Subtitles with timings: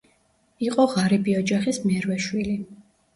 [0.67, 2.55] იყო ღარიბი ოჯახის მერვე შვილი.